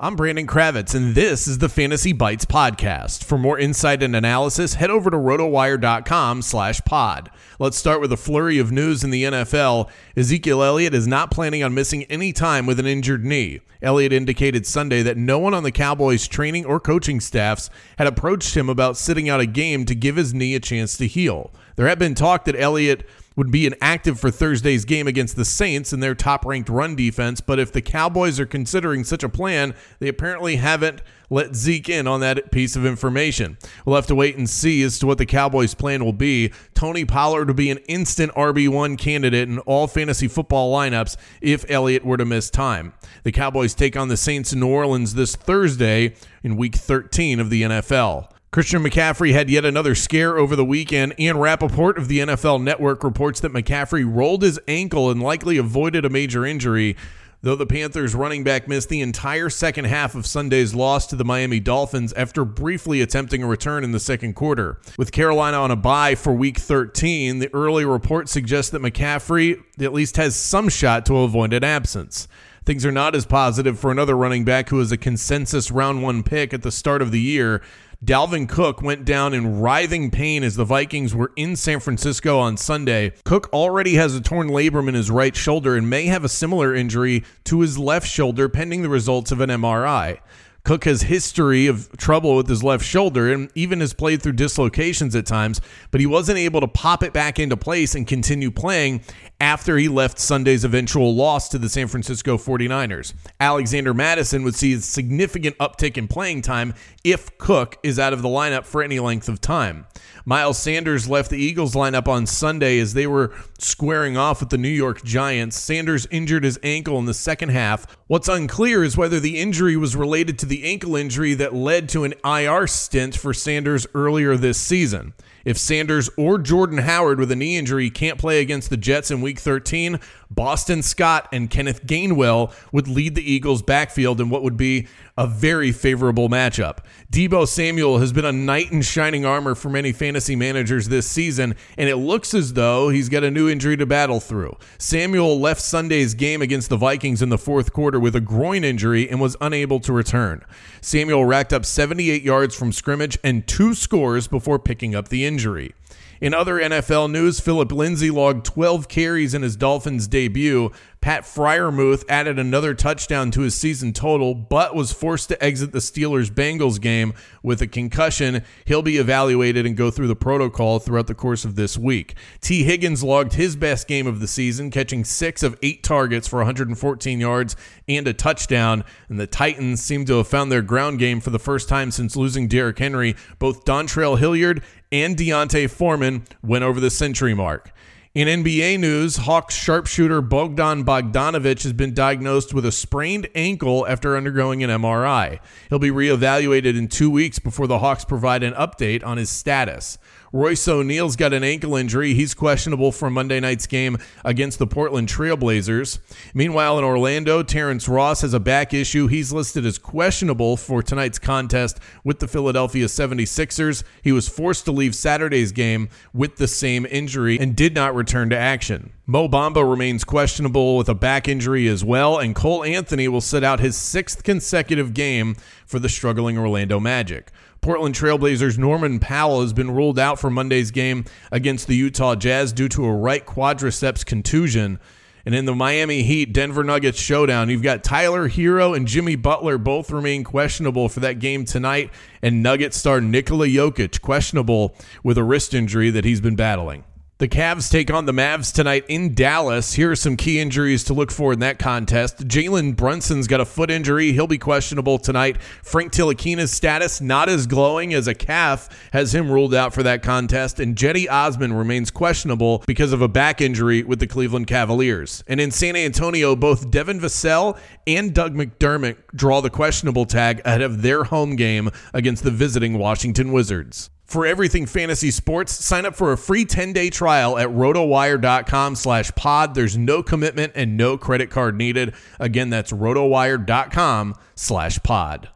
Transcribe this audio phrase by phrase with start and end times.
[0.00, 3.22] I'm Brandon Kravitz, and this is the Fantasy Bites podcast.
[3.22, 7.30] For more insight and analysis, head over to rotowire.com slash pod.
[7.60, 9.88] Let's start with a flurry of news in the NFL.
[10.16, 13.60] Ezekiel Elliott is not planning on missing any time with an injured knee.
[13.82, 18.56] Elliott indicated Sunday that no one on the Cowboys' training or coaching staffs had approached
[18.56, 21.52] him about sitting out a game to give his knee a chance to heal.
[21.76, 25.92] There had been talk that Elliott would be inactive for Thursday's game against the Saints
[25.92, 27.40] in their top ranked run defense.
[27.40, 32.06] But if the Cowboys are considering such a plan, they apparently haven't let Zeke in
[32.06, 33.56] on that piece of information.
[33.84, 36.52] We'll have to wait and see as to what the Cowboys' plan will be.
[36.74, 42.04] Tony Pollard will be an instant RB1 candidate in all fantasy football lineups if Elliott
[42.04, 42.92] were to miss time.
[43.24, 47.50] The Cowboys take on the Saints in New Orleans this Thursday in week 13 of
[47.50, 48.33] the NFL.
[48.54, 51.12] Christian McCaffrey had yet another scare over the weekend.
[51.18, 56.04] Ian Rapoport of the NFL Network reports that McCaffrey rolled his ankle and likely avoided
[56.04, 56.96] a major injury.
[57.42, 61.24] Though the Panthers running back missed the entire second half of Sunday's loss to the
[61.24, 64.78] Miami Dolphins after briefly attempting a return in the second quarter.
[64.96, 69.92] With Carolina on a bye for week 13, the early report suggests that McCaffrey at
[69.92, 72.28] least has some shot to avoid an absence.
[72.64, 76.22] Things are not as positive for another running back who was a consensus round one
[76.22, 77.60] pick at the start of the year.
[78.02, 82.56] Dalvin Cook went down in writhing pain as the Vikings were in San Francisco on
[82.56, 83.12] Sunday.
[83.24, 86.74] Cook already has a torn labrum in his right shoulder and may have a similar
[86.74, 90.20] injury to his left shoulder pending the results of an MRI.
[90.64, 95.14] Cook has history of trouble with his left shoulder and even has played through dislocations
[95.14, 95.60] at times,
[95.90, 99.02] but he wasn't able to pop it back into place and continue playing
[99.40, 103.12] after he left Sunday's eventual loss to the San Francisco 49ers.
[103.40, 106.72] Alexander Mattison would see a significant uptick in playing time
[107.04, 109.86] if Cook is out of the lineup for any length of time.
[110.24, 114.56] Miles Sanders left the Eagles lineup on Sunday as they were squaring off with the
[114.56, 115.58] New York Giants.
[115.58, 117.86] Sanders injured his ankle in the second half.
[118.06, 122.04] What's unclear is whether the injury was related to the ankle injury that led to
[122.04, 125.14] an IR stint for Sanders earlier this season.
[125.44, 129.20] If Sanders or Jordan Howard with a knee injury can't play against the Jets in
[129.20, 130.00] week 13,
[130.30, 135.26] Boston Scott and Kenneth Gainwell would lead the Eagles' backfield in what would be a
[135.26, 136.78] very favorable matchup.
[137.12, 141.54] Deebo Samuel has been a knight in shining armor for many fantasy managers this season,
[141.76, 144.56] and it looks as though he's got a new injury to battle through.
[144.78, 149.08] Samuel left Sunday's game against the Vikings in the fourth quarter with a groin injury
[149.08, 150.43] and was unable to return.
[150.80, 155.74] Samuel racked up 78 yards from scrimmage and two scores before picking up the injury.
[156.20, 160.70] In other NFL news, Phillip Lindsay logged 12 carries in his Dolphins debut.
[161.04, 165.78] Pat Freiermuth added another touchdown to his season total, but was forced to exit the
[165.78, 168.42] Steelers Bengals game with a concussion.
[168.64, 172.14] He'll be evaluated and go through the protocol throughout the course of this week.
[172.40, 176.38] Tee Higgins logged his best game of the season, catching six of eight targets for
[176.38, 177.54] 114 yards
[177.86, 178.82] and a touchdown.
[179.10, 182.16] And the Titans seem to have found their ground game for the first time since
[182.16, 183.14] losing Derrick Henry.
[183.38, 184.62] Both Dontrell Hilliard
[184.94, 187.72] and D'Onta Foreman went over the century mark.
[188.14, 194.16] In NBA news, Hawks sharpshooter Bogdan Bogdanovich has been diagnosed with a sprained ankle after
[194.16, 195.40] undergoing an MRI.
[195.68, 199.98] He'll be reevaluated in two weeks before the Hawks provide an update on his status.
[200.34, 202.12] Royce O'Neale's got an ankle injury.
[202.12, 206.00] He's questionable for Monday night's game against the Portland Trailblazers.
[206.34, 209.06] Meanwhile, in Orlando, Terrence Ross has a back issue.
[209.06, 213.84] He's listed as questionable for tonight's contest with the Philadelphia 76ers.
[214.02, 218.28] He was forced to leave Saturday's game with the same injury and did not return
[218.30, 218.92] to action.
[219.06, 223.44] Mo Bamba remains questionable with a back injury as well, and Cole Anthony will sit
[223.44, 227.30] out his sixth consecutive game for the struggling Orlando Magic.
[227.64, 232.52] Portland Trailblazers Norman Powell has been ruled out for Monday's game against the Utah Jazz
[232.52, 234.78] due to a right quadriceps contusion.
[235.24, 239.56] And in the Miami Heat Denver Nuggets showdown, you've got Tyler Herro and Jimmy Butler
[239.56, 241.90] both remain questionable for that game tonight,
[242.20, 246.84] and Nuggets star Nikola Jokic questionable with a wrist injury that he's been battling.
[247.18, 249.74] The Cavs take on the Mavs tonight in Dallas.
[249.74, 252.26] Here are some key injuries to look for in that contest.
[252.26, 254.10] Jalen Brunson's got a foot injury.
[254.10, 255.40] He'll be questionable tonight.
[255.62, 260.02] Frank Ntilikina's status not as glowing as a calf has him ruled out for that
[260.02, 260.58] contest.
[260.58, 265.22] And Cedi Osman remains questionable because of a back injury with the Cleveland Cavaliers.
[265.28, 270.62] And in San Antonio, both Devin Vassell and Doug McDermott draw the questionable tag ahead
[270.62, 273.88] of their home game against the visiting Washington Wizards.
[274.04, 279.54] For everything fantasy sports, sign up for a free 10-day trial at rotowire.com slash pod.
[279.54, 281.94] There's no commitment and no credit card needed.
[282.20, 285.30] Again, that's rotowire.com slash pod.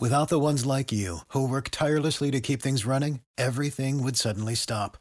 [0.00, 4.56] Without the ones like you, who work tirelessly to keep things running, everything would suddenly
[4.56, 4.98] stop.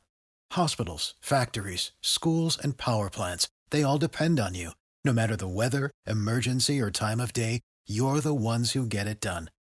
[0.51, 4.71] Hospitals, factories, schools, and power plants, they all depend on you.
[5.03, 9.19] No matter the weather, emergency, or time of day, you're the ones who get it
[9.19, 9.49] done.